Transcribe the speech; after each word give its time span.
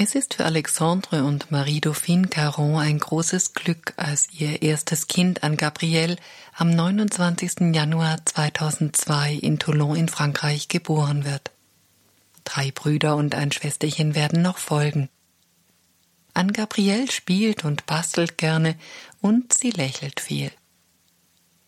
Es 0.00 0.14
ist 0.14 0.34
für 0.34 0.44
Alexandre 0.44 1.24
und 1.24 1.50
Marie-Dauphine 1.50 2.28
Caron 2.28 2.76
ein 2.76 3.00
großes 3.00 3.52
Glück, 3.52 3.94
als 3.96 4.28
ihr 4.30 4.62
erstes 4.62 5.08
Kind 5.08 5.42
an 5.42 5.56
Gabrielle 5.56 6.14
am 6.54 6.70
29. 6.70 7.74
Januar 7.74 8.24
2002 8.24 9.34
in 9.34 9.58
Toulon 9.58 9.96
in 9.96 10.08
Frankreich 10.08 10.68
geboren 10.68 11.24
wird. 11.24 11.50
Drei 12.44 12.70
Brüder 12.70 13.16
und 13.16 13.34
ein 13.34 13.50
Schwesterchen 13.50 14.14
werden 14.14 14.40
noch 14.40 14.58
folgen. 14.58 15.08
An 16.32 16.52
Gabrielle 16.52 17.10
spielt 17.10 17.64
und 17.64 17.84
bastelt 17.86 18.38
gerne 18.38 18.76
und 19.20 19.52
sie 19.52 19.72
lächelt 19.72 20.20
viel. 20.20 20.52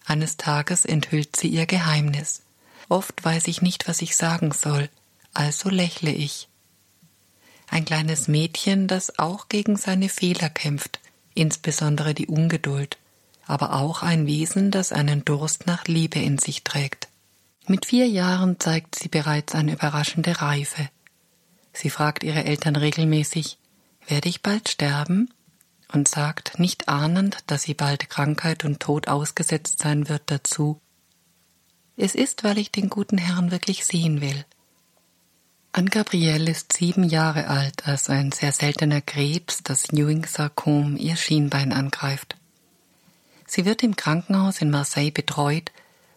Eines 0.07 0.37
Tages 0.37 0.85
enthüllt 0.85 1.35
sie 1.35 1.49
ihr 1.49 1.67
Geheimnis. 1.67 2.43
Oft 2.89 3.25
weiß 3.25 3.49
ich 3.49 3.61
nicht, 3.61 3.89
was 3.89 4.01
ich 4.03 4.15
sagen 4.15 4.53
soll, 4.53 4.89
also 5.35 5.69
lächle 5.69 6.13
ich 6.13 6.47
ein 7.71 7.85
kleines 7.85 8.29
Mädchen, 8.29 8.89
das 8.89 9.19
auch 9.19 9.49
gegen 9.49 9.77
seine 9.77 10.09
Fehler 10.09 10.51
kämpft, 10.51 11.01
insbesondere 11.35 12.13
die 12.13 12.27
Ungeduld, 12.27 12.99
aber 13.47 13.75
auch 13.75 14.03
ein 14.03 14.27
Wesen, 14.27 14.71
das 14.71 14.93
einen 14.93 15.25
Durst 15.25 15.67
nach 15.67 15.87
Liebe 15.87 16.19
in 16.19 16.39
sich 16.39 16.65
trägt. 16.65 17.09
Mit 17.67 17.87
vier 17.87 18.09
Jahren 18.09 18.59
zeigt 18.59 18.97
sie 18.97 19.09
bereits 19.09 19.55
eine 19.55 19.73
überraschende 19.73 20.41
Reife. 20.43 20.89
Sie 21.73 21.91
fragt 21.91 22.25
ihre 22.25 22.45
Eltern 22.45 22.77
regelmäßig, 22.77 23.59
werde 24.07 24.29
ich 24.29 24.43
bald 24.43 24.69
sterben? 24.69 25.31
und 25.93 26.07
sagt, 26.07 26.59
nicht 26.59 26.89
ahnend, 26.89 27.39
dass 27.47 27.63
sie 27.63 27.75
bald 27.75 28.11
Krankheit 28.11 28.65
und 28.65 28.81
Tod 28.81 29.09
ausgesetzt 29.09 29.81
sein 29.81 30.09
wird, 30.09 30.23
dazu, 30.27 30.81
es 31.97 32.15
ist, 32.15 32.45
weil 32.45 32.59
ich 32.59 32.71
den 32.71 32.89
guten 32.89 33.19
Herrn 33.19 33.51
wirklich 33.51 33.85
sehen 33.85 34.21
will. 34.21 34.45
Anne-Gabrielle 35.73 36.51
ist 36.51 36.73
sieben 36.73 37.05
Jahre 37.05 37.47
alt, 37.47 37.87
als 37.87 38.11
ein 38.11 38.33
sehr 38.33 38.51
seltener 38.51 39.01
Krebs, 39.01 39.63
das 39.63 39.93
Ewing-Sarkom, 39.93 40.97
ihr 40.97 41.15
Schienbein 41.15 41.73
angreift. 41.73 42.37
Sie 43.47 43.65
wird 43.65 43.85
im 43.85 43.95
Krankenhaus 43.95 44.61
in 44.61 44.71
Marseille 44.71 45.13
betreut, 45.13 45.71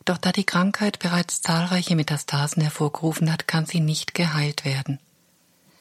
doch 0.06 0.18
da 0.18 0.32
die 0.32 0.44
Krankheit 0.44 0.98
bereits 0.98 1.44
zahlreiche 1.44 1.96
Metastasen 1.96 2.64
hervorgerufen 2.64 3.32
hat, 3.32 3.48
kann 3.48 3.68
sie 3.68 3.80
nicht 3.80 4.16
geheilt 4.16 4.66
werden. 4.66 4.98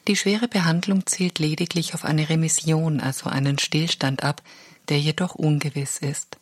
Die 0.07 0.15
schwere 0.15 0.47
Behandlung 0.47 1.07
zielt 1.07 1.39
lediglich 1.39 1.95
auf 1.95 2.05
eine 2.05 2.29
Remission, 2.29 3.01
also 3.01 3.27
einen 3.27 3.57
Stillstand 3.57 4.23
ab, 4.23 4.43
der 4.89 4.99
jedoch 4.99 5.33
ungewiss 5.33 5.97
ist. 5.97 6.37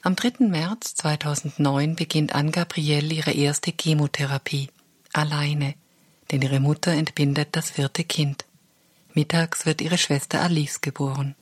Am 0.00 0.16
3. 0.16 0.46
März 0.46 0.94
2009 0.94 1.94
beginnt 1.94 2.34
Anne-Gabrielle 2.34 3.12
ihre 3.12 3.32
erste 3.32 3.72
Chemotherapie, 3.78 4.70
alleine 5.12 5.74
denn 6.32 6.42
ihre 6.42 6.60
Mutter 6.60 6.92
entbindet 6.92 7.50
das 7.52 7.70
vierte 7.70 8.04
Kind. 8.04 8.46
Mittags 9.12 9.66
wird 9.66 9.82
ihre 9.82 9.98
Schwester 9.98 10.40
Alice 10.40 10.80
geboren. 10.80 11.36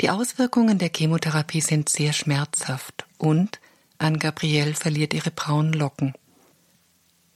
Die 0.00 0.10
Auswirkungen 0.10 0.78
der 0.78 0.90
Chemotherapie 0.94 1.60
sind 1.60 1.88
sehr 1.88 2.12
schmerzhaft 2.12 3.04
und 3.18 3.60
Anne-Gabrielle 3.98 4.74
verliert 4.74 5.14
ihre 5.14 5.30
braunen 5.30 5.72
Locken. 5.72 6.14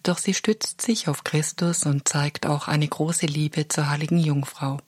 Doch 0.04 0.18
sie 0.18 0.34
stützt 0.34 0.80
sich 0.80 1.08
auf 1.08 1.24
Christus 1.24 1.84
und 1.84 2.08
zeigt 2.08 2.46
auch 2.46 2.68
eine 2.68 2.86
große 2.86 3.26
Liebe 3.26 3.68
zur 3.68 3.90
heiligen 3.90 4.18
Jungfrau. 4.18 4.78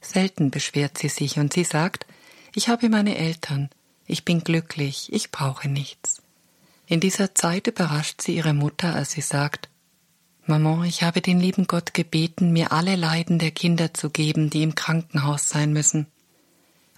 Selten 0.00 0.50
beschwert 0.50 0.98
sie 0.98 1.08
sich 1.08 1.38
und 1.38 1.52
sie 1.52 1.64
sagt, 1.64 2.06
ich 2.54 2.68
habe 2.68 2.88
meine 2.88 3.16
Eltern, 3.16 3.70
ich 4.06 4.24
bin 4.24 4.44
glücklich, 4.44 5.12
ich 5.12 5.30
brauche 5.30 5.68
nichts. 5.68 6.22
In 6.86 7.00
dieser 7.00 7.34
Zeit 7.34 7.66
überrascht 7.66 8.22
sie 8.22 8.36
ihre 8.36 8.54
Mutter, 8.54 8.94
als 8.94 9.12
sie 9.12 9.20
sagt, 9.20 9.68
Maman, 10.48 10.84
ich 10.84 11.02
habe 11.02 11.20
den 11.20 11.38
lieben 11.38 11.66
Gott 11.66 11.92
gebeten, 11.92 12.52
mir 12.52 12.72
alle 12.72 12.96
Leiden 12.96 13.38
der 13.38 13.50
Kinder 13.50 13.92
zu 13.92 14.08
geben, 14.08 14.48
die 14.48 14.62
im 14.62 14.74
Krankenhaus 14.74 15.46
sein 15.46 15.74
müssen. 15.74 16.06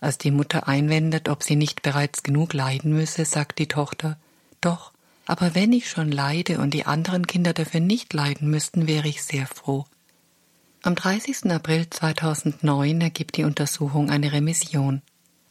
Als 0.01 0.19
die 0.19 0.31
Mutter 0.31 0.69
einwendet, 0.69 1.29
ob 1.29 1.43
sie 1.43 1.56
nicht 1.56 1.83
bereits 1.83 2.23
genug 2.23 2.53
leiden 2.53 2.93
müsse, 2.93 3.25
sagt 3.25 3.59
die 3.59 3.67
Tochter, 3.67 4.17
doch, 4.61 4.93
aber 5.27 5.56
wenn 5.56 5.72
ich 5.72 5.91
schon 5.91 6.12
leide 6.12 6.61
und 6.61 6.75
die 6.75 6.87
anderen 6.87 7.27
Kinder 7.27 7.53
dafür 7.53 7.81
nicht 7.81 8.12
leiden 8.12 8.49
müssten, 8.50 8.87
wäre 8.87 9.09
ich 9.09 9.25
sehr 9.25 9.49
froh. 9.49 9.84
Am 10.82 10.94
30. 10.94 11.50
April 11.50 11.91
2009 11.91 13.00
ergibt 13.00 13.37
die 13.37 13.44
Untersuchung 13.44 14.11
eine 14.11 14.32
Remission. 14.32 15.03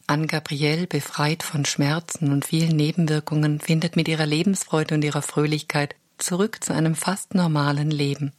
Anne 0.06 0.26
Gabrielle, 0.26 0.86
befreit 0.86 1.42
von 1.42 1.66
Schmerzen 1.66 2.32
und 2.32 2.46
vielen 2.46 2.76
Nebenwirkungen, 2.76 3.60
findet 3.60 3.94
mit 3.94 4.08
ihrer 4.08 4.26
Lebensfreude 4.26 4.94
und 4.94 5.04
ihrer 5.04 5.22
Fröhlichkeit 5.22 5.94
zurück 6.22 6.62
zu 6.62 6.72
einem 6.72 6.94
fast 6.94 7.34
normalen 7.34 7.90
Leben. 7.90 8.32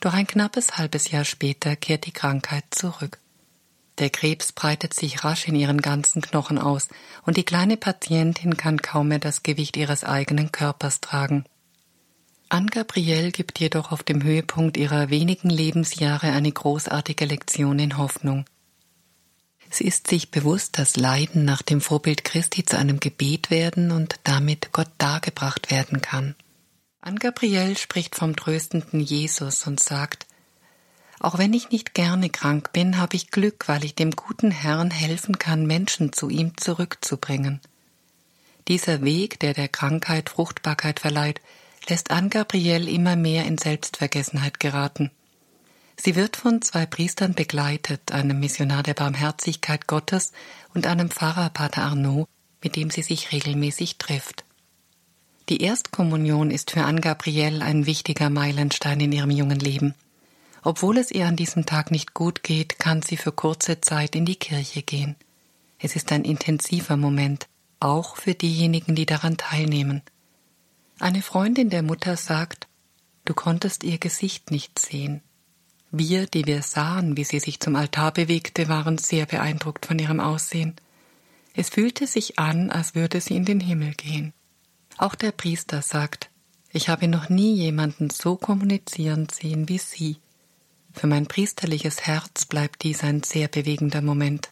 Doch 0.00 0.14
ein 0.14 0.26
knappes 0.26 0.78
halbes 0.78 1.10
Jahr 1.10 1.24
später 1.24 1.76
kehrt 1.76 2.06
die 2.06 2.12
Krankheit 2.12 2.64
zurück. 2.70 3.18
Der 3.98 4.10
Krebs 4.10 4.52
breitet 4.52 4.94
sich 4.94 5.22
rasch 5.22 5.46
in 5.46 5.54
ihren 5.54 5.80
ganzen 5.80 6.22
Knochen 6.22 6.58
aus, 6.58 6.88
und 7.24 7.36
die 7.36 7.44
kleine 7.44 7.76
Patientin 7.76 8.56
kann 8.56 8.82
kaum 8.82 9.08
mehr 9.08 9.18
das 9.18 9.42
Gewicht 9.42 9.76
ihres 9.76 10.02
eigenen 10.02 10.50
Körpers 10.50 11.00
tragen. 11.00 11.44
Anne 12.48 12.66
Gabrielle 12.66 13.30
gibt 13.30 13.60
jedoch 13.60 13.92
auf 13.92 14.02
dem 14.02 14.22
Höhepunkt 14.22 14.76
ihrer 14.76 15.08
wenigen 15.10 15.50
Lebensjahre 15.50 16.32
eine 16.32 16.50
großartige 16.50 17.24
Lektion 17.24 17.78
in 17.78 17.96
Hoffnung. 17.96 18.44
Sie 19.70 19.84
ist 19.84 20.08
sich 20.08 20.30
bewusst, 20.30 20.78
dass 20.78 20.96
Leiden 20.96 21.46
nach 21.46 21.62
dem 21.62 21.80
Vorbild 21.80 22.24
Christi 22.24 22.62
zu 22.64 22.76
einem 22.76 23.00
Gebet 23.00 23.50
werden 23.50 23.90
und 23.90 24.16
damit 24.24 24.70
Gott 24.72 24.90
dargebracht 24.98 25.70
werden 25.70 26.02
kann. 26.02 26.34
An 27.04 27.18
Gabriel 27.18 27.76
spricht 27.76 28.14
vom 28.14 28.36
tröstenden 28.36 29.00
Jesus 29.00 29.66
und 29.66 29.80
sagt, 29.80 30.24
auch 31.18 31.36
wenn 31.36 31.52
ich 31.52 31.70
nicht 31.70 31.94
gerne 31.94 32.30
krank 32.30 32.72
bin, 32.72 32.96
habe 32.96 33.16
ich 33.16 33.32
Glück, 33.32 33.66
weil 33.66 33.84
ich 33.84 33.96
dem 33.96 34.12
guten 34.12 34.52
Herrn 34.52 34.92
helfen 34.92 35.36
kann, 35.36 35.66
Menschen 35.66 36.12
zu 36.12 36.28
ihm 36.28 36.56
zurückzubringen. 36.56 37.60
Dieser 38.68 39.02
Weg, 39.02 39.40
der 39.40 39.52
der 39.52 39.66
Krankheit 39.68 40.30
Fruchtbarkeit 40.30 41.00
verleiht, 41.00 41.40
lässt 41.88 42.12
Anne 42.12 42.28
Gabriel 42.28 42.88
immer 42.88 43.16
mehr 43.16 43.46
in 43.46 43.58
Selbstvergessenheit 43.58 44.60
geraten. 44.60 45.10
Sie 45.96 46.14
wird 46.14 46.36
von 46.36 46.62
zwei 46.62 46.86
Priestern 46.86 47.34
begleitet, 47.34 48.12
einem 48.12 48.38
Missionar 48.38 48.84
der 48.84 48.94
Barmherzigkeit 48.94 49.88
Gottes 49.88 50.30
und 50.72 50.86
einem 50.86 51.10
Pfarrer 51.10 51.50
Pater 51.50 51.82
Arnaud, 51.82 52.28
mit 52.62 52.76
dem 52.76 52.90
sie 52.90 53.02
sich 53.02 53.32
regelmäßig 53.32 53.98
trifft. 53.98 54.44
Die 55.52 55.60
Erstkommunion 55.60 56.50
ist 56.50 56.70
für 56.70 56.84
Anne 56.84 57.02
Gabrielle 57.02 57.62
ein 57.62 57.84
wichtiger 57.84 58.30
Meilenstein 58.30 59.00
in 59.00 59.12
ihrem 59.12 59.28
jungen 59.28 59.58
Leben. 59.58 59.94
Obwohl 60.62 60.96
es 60.96 61.10
ihr 61.10 61.26
an 61.26 61.36
diesem 61.36 61.66
Tag 61.66 61.90
nicht 61.90 62.14
gut 62.14 62.42
geht, 62.42 62.78
kann 62.78 63.02
sie 63.02 63.18
für 63.18 63.32
kurze 63.32 63.82
Zeit 63.82 64.16
in 64.16 64.24
die 64.24 64.36
Kirche 64.36 64.80
gehen. 64.80 65.14
Es 65.78 65.94
ist 65.94 66.10
ein 66.10 66.24
intensiver 66.24 66.96
Moment, 66.96 67.48
auch 67.80 68.16
für 68.16 68.32
diejenigen, 68.32 68.94
die 68.94 69.04
daran 69.04 69.36
teilnehmen. 69.36 70.00
Eine 70.98 71.20
Freundin 71.20 71.68
der 71.68 71.82
Mutter 71.82 72.16
sagt, 72.16 72.66
du 73.26 73.34
konntest 73.34 73.84
ihr 73.84 73.98
Gesicht 73.98 74.50
nicht 74.50 74.78
sehen. 74.78 75.20
Wir, 75.90 76.26
die 76.28 76.46
wir 76.46 76.62
sahen, 76.62 77.18
wie 77.18 77.24
sie 77.24 77.40
sich 77.40 77.60
zum 77.60 77.76
Altar 77.76 78.12
bewegte, 78.12 78.70
waren 78.70 78.96
sehr 78.96 79.26
beeindruckt 79.26 79.84
von 79.84 79.98
ihrem 79.98 80.18
Aussehen. 80.18 80.76
Es 81.52 81.68
fühlte 81.68 82.06
sich 82.06 82.38
an, 82.38 82.70
als 82.70 82.94
würde 82.94 83.20
sie 83.20 83.36
in 83.36 83.44
den 83.44 83.60
Himmel 83.60 83.92
gehen. 83.92 84.32
Auch 85.02 85.16
der 85.16 85.32
Priester 85.32 85.82
sagt, 85.82 86.30
ich 86.70 86.88
habe 86.88 87.08
noch 87.08 87.28
nie 87.28 87.56
jemanden 87.56 88.08
so 88.08 88.36
kommunizieren 88.36 89.26
sehen 89.28 89.68
wie 89.68 89.78
Sie. 89.78 90.18
Für 90.92 91.08
mein 91.08 91.26
priesterliches 91.26 92.02
Herz 92.02 92.44
bleibt 92.44 92.84
dies 92.84 93.02
ein 93.02 93.24
sehr 93.24 93.48
bewegender 93.48 94.00
Moment. 94.00 94.50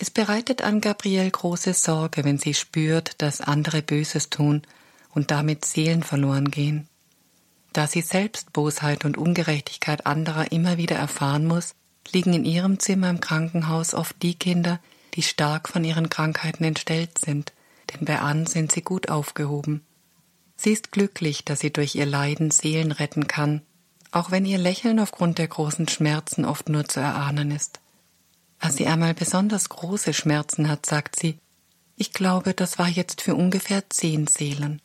Es 0.00 0.10
bereitet 0.10 0.62
an 0.62 0.80
Gabriel 0.80 1.30
große 1.30 1.74
Sorge, 1.74 2.24
wenn 2.24 2.38
sie 2.38 2.54
spürt, 2.54 3.22
dass 3.22 3.40
andere 3.40 3.82
Böses 3.82 4.30
tun 4.30 4.62
und 5.10 5.30
damit 5.30 5.64
Seelen 5.64 6.02
verloren 6.02 6.50
gehen. 6.50 6.88
Da 7.72 7.86
sie 7.86 8.02
selbst 8.02 8.52
Bosheit 8.52 9.04
und 9.04 9.16
Ungerechtigkeit 9.16 10.06
anderer 10.06 10.50
immer 10.50 10.76
wieder 10.76 10.96
erfahren 10.96 11.46
muss, 11.46 11.76
liegen 12.10 12.34
in 12.34 12.44
ihrem 12.44 12.80
Zimmer 12.80 13.10
im 13.10 13.20
Krankenhaus 13.20 13.94
oft 13.94 14.20
die 14.22 14.34
Kinder, 14.34 14.80
die 15.14 15.22
stark 15.22 15.68
von 15.68 15.84
ihren 15.84 16.08
Krankheiten 16.08 16.64
entstellt 16.64 17.18
sind 17.18 17.52
denn 17.90 18.04
bei 18.04 18.18
Ann 18.18 18.46
sind 18.46 18.72
sie 18.72 18.82
gut 18.82 19.08
aufgehoben. 19.10 19.84
Sie 20.56 20.72
ist 20.72 20.92
glücklich, 20.92 21.44
dass 21.44 21.60
sie 21.60 21.72
durch 21.72 21.94
ihr 21.94 22.06
Leiden 22.06 22.50
Seelen 22.50 22.92
retten 22.92 23.28
kann, 23.28 23.62
auch 24.10 24.30
wenn 24.30 24.46
ihr 24.46 24.58
Lächeln 24.58 24.98
aufgrund 24.98 25.38
der 25.38 25.48
großen 25.48 25.88
Schmerzen 25.88 26.44
oft 26.44 26.68
nur 26.68 26.86
zu 26.86 27.00
erahnen 27.00 27.50
ist. 27.50 27.80
Als 28.58 28.76
sie 28.76 28.86
einmal 28.86 29.14
besonders 29.14 29.68
große 29.68 30.14
Schmerzen 30.14 30.68
hat, 30.68 30.86
sagt 30.86 31.16
sie, 31.16 31.38
ich 31.96 32.12
glaube, 32.12 32.54
das 32.54 32.78
war 32.78 32.88
jetzt 32.88 33.20
für 33.20 33.34
ungefähr 33.34 33.88
zehn 33.90 34.26
Seelen. 34.26 34.80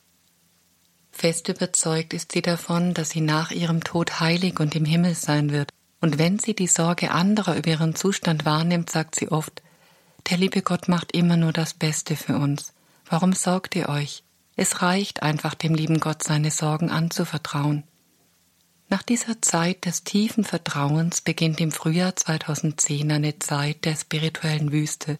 Fest 1.12 1.50
überzeugt 1.50 2.14
ist 2.14 2.32
sie 2.32 2.42
davon, 2.42 2.94
dass 2.94 3.10
sie 3.10 3.22
nach 3.22 3.52
ihrem 3.52 3.84
Tod 3.84 4.20
heilig 4.20 4.60
und 4.60 4.76
im 4.76 4.86
Himmel 4.86 5.16
sein 5.16 5.52
wird, 5.52 5.72
und 6.00 6.18
wenn 6.18 6.40
sie 6.40 6.56
die 6.56 6.68
Sorge 6.68 7.12
anderer 7.12 7.56
über 7.56 7.70
ihren 7.70 7.96
Zustand 7.96 8.44
wahrnimmt, 8.44 8.90
sagt 8.90 9.16
sie 9.16 9.32
oft, 9.32 9.62
der 10.30 10.38
liebe 10.38 10.62
Gott 10.62 10.88
macht 10.88 11.12
immer 11.12 11.38
nur 11.38 11.54
das 11.54 11.74
Beste 11.74 12.16
für 12.16 12.38
uns. 12.38 12.74
Warum 13.12 13.34
sorgt 13.34 13.76
ihr 13.76 13.90
euch? 13.90 14.24
Es 14.56 14.82
reicht 14.82 15.22
einfach 15.22 15.54
dem 15.54 15.76
lieben 15.76 16.00
Gott 16.00 16.24
seine 16.24 16.50
Sorgen 16.50 16.90
anzuvertrauen. 16.90 17.84
Nach 18.88 19.04
dieser 19.04 19.42
Zeit 19.42 19.86
des 19.86 20.06
tiefen 20.06 20.46
Vertrauens 20.46 21.20
beginnt 21.20 21.60
im 21.60 21.74
Frühjahr 21.74 22.16
2010 22.16 23.12
eine 23.12 23.38
Zeit 23.38 23.84
der 23.84 23.98
spirituellen 23.98 24.72
Wüste, 24.72 25.20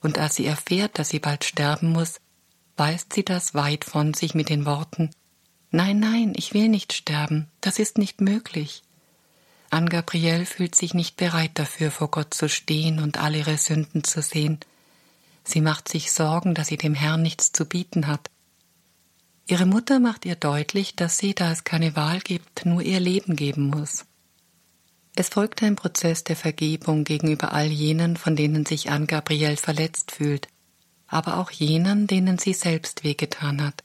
und 0.00 0.18
als 0.18 0.36
sie 0.36 0.46
erfährt, 0.46 0.98
dass 0.98 1.10
sie 1.10 1.18
bald 1.18 1.44
sterben 1.44 1.90
muss, 1.90 2.20
weist 2.78 3.12
sie 3.12 3.24
das 3.24 3.52
weit 3.52 3.84
von 3.84 4.14
sich 4.14 4.34
mit 4.34 4.48
den 4.48 4.64
Worten 4.64 5.10
Nein, 5.70 6.00
nein, 6.00 6.32
ich 6.36 6.54
will 6.54 6.68
nicht 6.68 6.94
sterben, 6.94 7.48
das 7.60 7.78
ist 7.78 7.98
nicht 7.98 8.22
möglich. 8.22 8.82
Anne 9.68 9.90
Gabrielle 9.90 10.46
fühlt 10.46 10.74
sich 10.74 10.94
nicht 10.94 11.18
bereit 11.18 11.50
dafür, 11.54 11.90
vor 11.90 12.10
Gott 12.10 12.32
zu 12.32 12.48
stehen 12.48 12.98
und 12.98 13.18
all 13.18 13.34
ihre 13.34 13.58
Sünden 13.58 14.04
zu 14.04 14.22
sehen. 14.22 14.58
Sie 15.46 15.60
macht 15.60 15.88
sich 15.88 16.10
Sorgen, 16.10 16.54
dass 16.54 16.66
sie 16.66 16.76
dem 16.76 16.94
Herrn 16.94 17.22
nichts 17.22 17.52
zu 17.52 17.66
bieten 17.66 18.08
hat. 18.08 18.30
Ihre 19.46 19.64
Mutter 19.64 20.00
macht 20.00 20.24
ihr 20.26 20.34
deutlich, 20.34 20.96
dass 20.96 21.18
sie, 21.18 21.34
da 21.34 21.52
es 21.52 21.62
keine 21.62 21.94
Wahl 21.94 22.18
gibt, 22.18 22.66
nur 22.66 22.82
ihr 22.82 22.98
Leben 22.98 23.36
geben 23.36 23.70
muss. 23.70 24.06
Es 25.14 25.28
folgt 25.28 25.62
ein 25.62 25.76
Prozess 25.76 26.24
der 26.24 26.34
Vergebung 26.34 27.04
gegenüber 27.04 27.52
all 27.52 27.68
jenen, 27.68 28.16
von 28.16 28.34
denen 28.34 28.66
sich 28.66 28.90
Anne 28.90 29.06
Gabrielle 29.06 29.56
verletzt 29.56 30.10
fühlt, 30.10 30.48
aber 31.06 31.38
auch 31.38 31.52
jenen, 31.52 32.08
denen 32.08 32.38
sie 32.38 32.52
selbst 32.52 33.04
wehgetan 33.04 33.62
hat. 33.62 33.84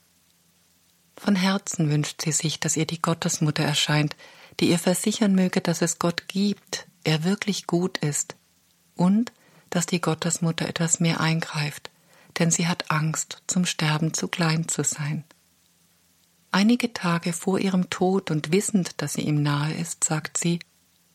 Von 1.16 1.36
Herzen 1.36 1.90
wünscht 1.90 2.22
sie 2.22 2.32
sich, 2.32 2.58
dass 2.58 2.76
ihr 2.76 2.86
die 2.86 3.00
Gottesmutter 3.00 3.62
erscheint, 3.62 4.16
die 4.58 4.68
ihr 4.68 4.80
versichern 4.80 5.36
möge, 5.36 5.60
dass 5.60 5.80
es 5.80 6.00
Gott 6.00 6.26
gibt, 6.26 6.88
er 7.04 7.22
wirklich 7.22 7.68
gut 7.68 7.98
ist, 7.98 8.34
und 8.96 9.32
dass 9.72 9.86
die 9.86 10.00
Gottesmutter 10.00 10.68
etwas 10.68 11.00
mehr 11.00 11.20
eingreift, 11.20 11.90
denn 12.38 12.50
sie 12.50 12.68
hat 12.68 12.90
Angst, 12.90 13.42
zum 13.46 13.64
Sterben 13.64 14.12
zu 14.14 14.28
klein 14.28 14.68
zu 14.68 14.84
sein. 14.84 15.24
Einige 16.50 16.92
Tage 16.92 17.32
vor 17.32 17.58
ihrem 17.58 17.88
Tod 17.88 18.30
und 18.30 18.52
wissend, 18.52 19.00
dass 19.00 19.14
sie 19.14 19.22
ihm 19.22 19.42
nahe 19.42 19.72
ist, 19.72 20.04
sagt 20.04 20.36
sie, 20.36 20.60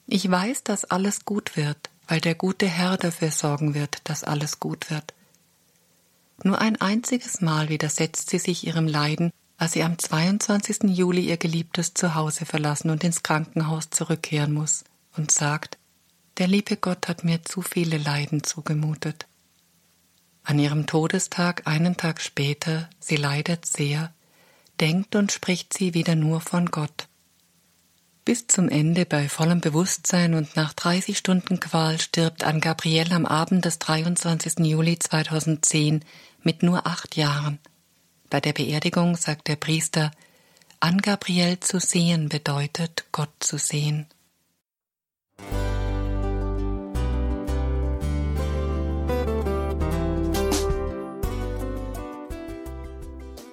ich 0.08 0.30
weiß, 0.30 0.64
dass 0.64 0.86
alles 0.86 1.24
gut 1.24 1.56
wird, 1.56 1.78
weil 2.08 2.20
der 2.20 2.34
gute 2.34 2.68
Herr 2.68 2.98
dafür 2.98 3.30
sorgen 3.30 3.76
wird, 3.76 4.02
dass 4.06 4.24
alles 4.24 4.60
gut 4.60 4.90
wird. 4.90 5.14
Nur 6.44 6.60
ein 6.60 6.82
einziges 6.82 7.42
Mal 7.42 7.70
widersetzt 7.70 8.32
sie 8.32 8.40
sich 8.40 8.66
ihrem 8.66 8.88
Leiden, 8.88 9.32
als 9.58 9.74
sie 9.74 9.84
am 9.84 10.00
22. 10.00 10.84
Juli 10.86 11.22
ihr 11.22 11.38
geliebtes 11.38 11.94
Zuhause 11.94 12.46
verlassen 12.46 12.90
und 12.90 13.04
ins 13.04 13.22
Krankenhaus 13.22 13.90
zurückkehren 13.92 14.54
muss 14.54 14.86
und 15.16 15.32
sagt, 15.32 15.78
der 16.38 16.48
liebe 16.48 16.78
Gott 16.78 17.08
hat 17.08 17.24
mir 17.24 17.44
zu 17.44 17.62
viele 17.62 17.98
Leiden 17.98 18.44
zugemutet. 18.44 19.28
An 20.44 20.60
ihrem 20.60 20.86
Todestag, 20.86 21.66
einen 21.66 21.98
Tag 21.98 22.22
später, 22.22 22.90
sie 23.00 23.18
leidet 23.18 23.66
sehr, 23.66 24.14
denkt 24.80 25.16
und 25.16 25.32
spricht 25.32 25.74
sie 25.74 25.94
wieder 25.94 26.16
nur 26.16 26.40
von 26.40 26.68
Gott. 26.68 27.08
Bis 28.24 28.48
zum 28.48 28.70
Ende 28.70 29.06
bei 29.06 29.30
vollem 29.30 29.62
Bewusstsein 29.62 30.34
und 30.34 30.56
nach 30.56 30.74
30 30.74 31.18
Stunden 31.18 31.60
Qual 31.60 32.00
stirbt 32.00 32.44
Anne 32.44 32.60
Gabrielle 32.60 33.16
am 33.16 33.26
Abend 33.26 33.66
des 33.66 33.80
23. 33.80 34.60
Juli 34.60 35.00
2010 35.00 36.04
mit 36.44 36.62
nur 36.62 36.86
acht 36.86 37.16
Jahren. 37.16 37.60
Bei 38.30 38.42
der 38.42 38.54
Beerdigung 38.54 39.16
sagt 39.16 39.48
der 39.48 39.56
Priester, 39.56 40.12
Anne 40.80 41.02
Gabrielle 41.02 41.60
zu 41.62 41.80
sehen 41.80 42.30
bedeutet, 42.30 43.06
Gott 43.12 43.32
zu 43.40 43.58
sehen. 43.58 44.08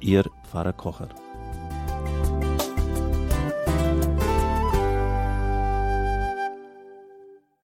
Ihr 0.00 0.24
Pfarrer 0.44 0.72
Kocher. 0.72 1.08